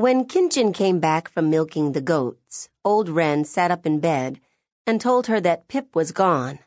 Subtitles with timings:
[0.00, 4.40] When Kinchen came back from milking the goats, old Wren sat up in bed
[4.86, 6.60] and told her that Pip was gone.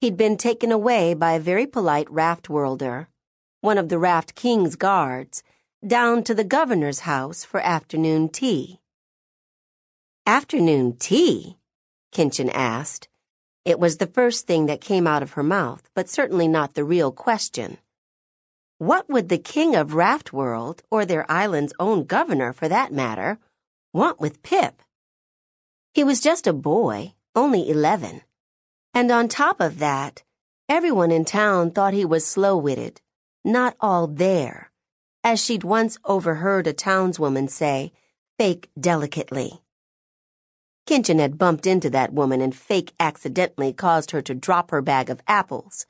[0.00, 3.06] He'd been taken away by a very polite raft worlder,
[3.60, 5.44] one of the raft king's guards,
[5.86, 8.80] down to the governor's house for afternoon tea.
[10.26, 11.56] Afternoon tea?
[12.10, 13.06] Kinchen asked.
[13.64, 16.82] It was the first thing that came out of her mouth, but certainly not the
[16.82, 17.78] real question.
[18.80, 23.38] What would the king of Raftworld, or their island's own governor for that matter,
[23.92, 24.80] want with Pip?
[25.92, 28.22] He was just a boy, only 11.
[28.94, 30.22] And on top of that,
[30.66, 33.02] everyone in town thought he was slow-witted,
[33.44, 34.70] not all there,
[35.22, 37.92] as she'd once overheard a townswoman say,
[38.38, 39.60] fake delicately.
[40.86, 45.10] Kinchen had bumped into that woman and fake accidentally caused her to drop her bag
[45.10, 45.84] of apples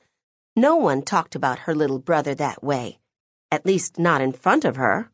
[0.55, 2.99] no one talked about her little brother that way,
[3.49, 5.09] at least not in front of her.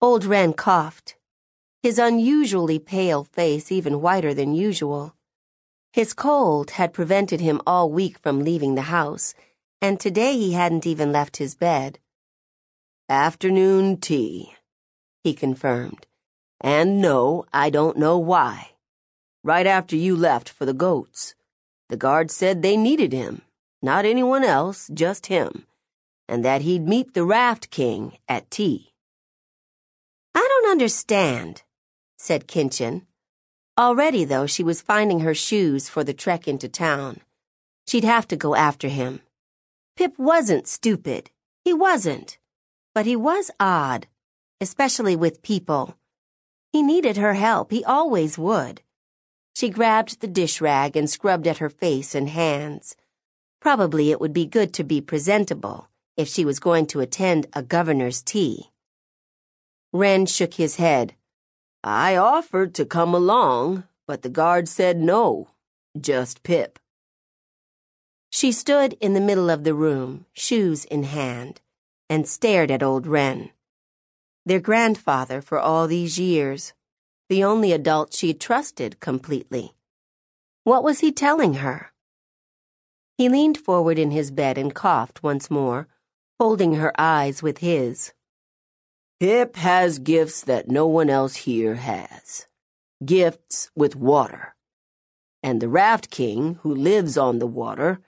[0.00, 1.16] Old Wren coughed,
[1.82, 5.14] his unusually pale face even whiter than usual.
[5.92, 9.34] His cold had prevented him all week from leaving the house,
[9.82, 11.98] and today he hadn't even left his bed.
[13.08, 14.54] Afternoon tea,
[15.24, 16.06] he confirmed.
[16.60, 18.72] And no, I don't know why.
[19.42, 21.34] Right after you left for the goats.
[21.88, 23.42] The guard said they needed him
[23.80, 25.66] not anyone else, just him,
[26.28, 28.92] and that he'd meet the Raft King at tea.
[30.34, 31.62] I don't understand,
[32.16, 33.06] said Kinchen.
[33.78, 37.20] Already, though, she was finding her shoes for the trek into town.
[37.86, 39.20] She'd have to go after him.
[39.96, 41.30] Pip wasn't stupid.
[41.64, 42.38] He wasn't.
[42.94, 44.08] But he was odd,
[44.60, 45.96] especially with people.
[46.72, 47.70] He needed her help.
[47.70, 48.82] He always would.
[49.54, 52.96] She grabbed the dish rag and scrubbed at her face and hands.
[53.60, 57.62] Probably it would be good to be presentable if she was going to attend a
[57.62, 58.70] governor's tea.
[59.92, 61.14] Wren shook his head.
[61.82, 65.48] I offered to come along, but the guard said no,
[65.98, 66.78] just Pip.
[68.30, 71.60] She stood in the middle of the room, shoes in hand,
[72.10, 73.50] and stared at old Wren.
[74.44, 76.74] Their grandfather for all these years,
[77.28, 79.74] the only adult she trusted completely.
[80.64, 81.92] What was he telling her?
[83.18, 85.88] He leaned forward in his bed and coughed once more,
[86.38, 88.12] holding her eyes with his.
[89.18, 92.46] Pip has gifts that no one else here has.
[93.04, 94.54] Gifts with water.
[95.42, 97.98] And the Raft King, who lives on the water,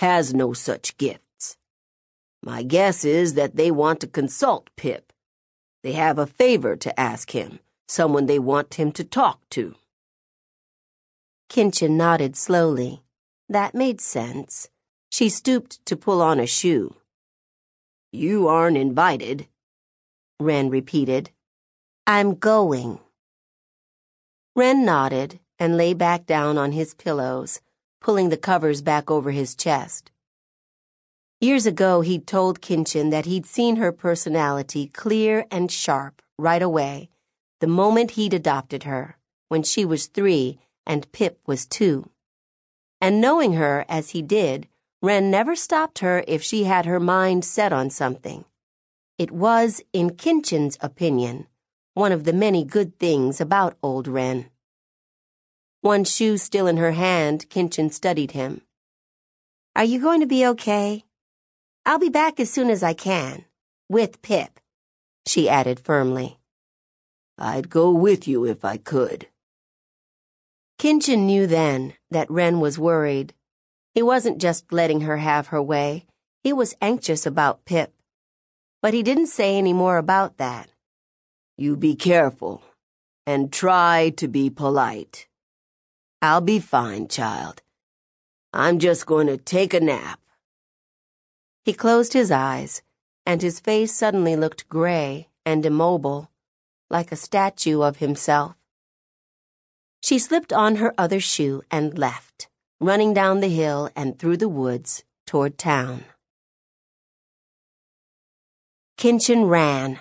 [0.00, 1.56] has no such gifts.
[2.42, 5.14] My guess is that they want to consult Pip.
[5.82, 9.76] They have a favor to ask him, someone they want him to talk to.
[11.48, 13.02] Kinchen nodded slowly.
[13.48, 14.68] That made sense.
[15.10, 16.96] She stooped to pull on a shoe.
[18.12, 19.48] You aren't invited,
[20.38, 21.30] Wren repeated.
[22.06, 23.00] I'm going.
[24.54, 27.60] Wren nodded and lay back down on his pillows,
[28.00, 30.10] pulling the covers back over his chest.
[31.40, 37.08] Years ago, he'd told Kinchen that he'd seen her personality clear and sharp right away,
[37.60, 39.16] the moment he'd adopted her,
[39.48, 42.10] when she was three and Pip was two
[43.00, 44.68] and knowing her as he did,
[45.00, 48.44] Wren never stopped her if she had her mind set on something.
[49.16, 51.46] It was, in Kinchen's opinion,
[51.94, 54.50] one of the many good things about old Wren.
[55.80, 58.62] One shoe still in her hand, Kinchen studied him.
[59.76, 61.04] Are you going to be okay?
[61.86, 63.44] I'll be back as soon as I can.
[63.88, 64.58] With Pip,
[65.26, 66.38] she added firmly.
[67.38, 69.28] I'd go with you if I could.
[70.78, 73.34] Kinchen knew then that Wren was worried.
[73.94, 76.06] He wasn't just letting her have her way.
[76.44, 77.92] He was anxious about Pip.
[78.80, 80.68] But he didn't say any more about that.
[81.56, 82.62] You be careful
[83.26, 85.26] and try to be polite.
[86.22, 87.60] I'll be fine, child.
[88.52, 90.20] I'm just going to take a nap.
[91.64, 92.82] He closed his eyes,
[93.26, 96.30] and his face suddenly looked gray and immobile,
[96.88, 98.57] like a statue of himself.
[100.00, 102.48] She slipped on her other shoe and left,
[102.80, 106.04] running down the hill and through the woods toward town.
[108.96, 110.00] Kinchen ran.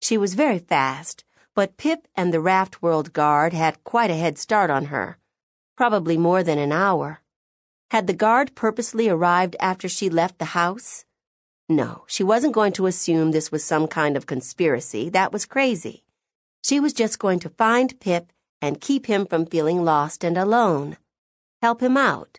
[0.00, 1.24] She was very fast,
[1.54, 5.18] but Pip and the Raftworld Guard had quite a head start on her,
[5.76, 7.20] probably more than an hour.
[7.90, 11.04] Had the guard purposely arrived after she left the house?
[11.68, 15.08] No, she wasn't going to assume this was some kind of conspiracy.
[15.08, 16.04] That was crazy.
[16.64, 18.32] She was just going to find Pip
[18.62, 20.96] and keep him from feeling lost and alone.
[21.60, 22.38] Help him out.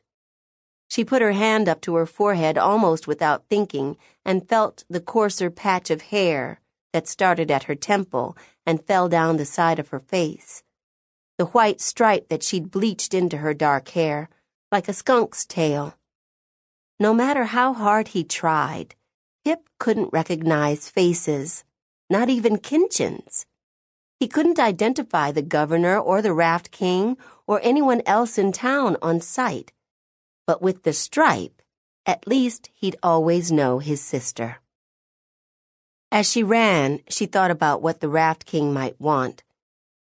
[0.87, 5.51] She put her hand up to her forehead almost without thinking and felt the coarser
[5.51, 6.61] patch of hair,
[6.93, 10.63] that started at her temple and fell down the side of her face,
[11.37, 14.29] the white stripe that she'd bleached into her dark hair,
[14.71, 15.97] like a skunk's tail.
[16.99, 18.95] No matter how hard he tried,
[19.43, 21.65] Pip couldn't recognize faces,
[22.09, 23.45] not even Kinchen's.
[24.23, 29.19] He couldn't identify the governor or the raft king or anyone else in town on
[29.19, 29.73] sight.
[30.47, 31.61] But with the stripe,
[32.05, 34.61] at least he'd always know his sister.
[36.09, 39.43] As she ran, she thought about what the raft king might want.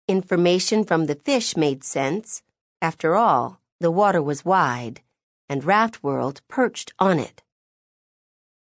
[0.08, 2.44] Information from the fish made sense.
[2.82, 5.02] After all, the water was wide,
[5.50, 7.44] and Raftworld perched on it.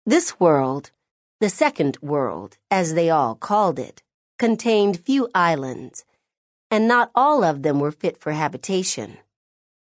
[0.05, 0.91] This world,
[1.41, 4.03] the second world, as they all called it,
[4.41, 6.03] contained few islands,
[6.71, 9.19] and not all of them were fit for habitation.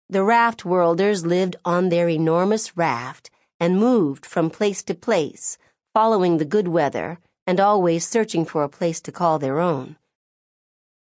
[0.09, 3.29] The raft worlders lived on their enormous raft
[3.59, 5.59] and moved from place to place,
[5.93, 9.97] following the good weather and always searching for a place to call their own.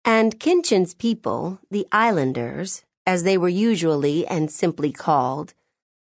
[0.04, 5.52] And Kinchen's people, the islanders, as they were usually and simply called,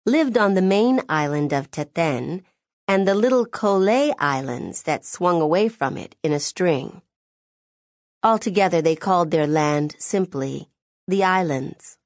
[0.05, 2.43] lived on the main island of Teten
[2.85, 7.01] and the little Kolay islands that swung away from it in a string.
[8.21, 10.69] Altogether, they called their land simply
[11.07, 11.98] the islands.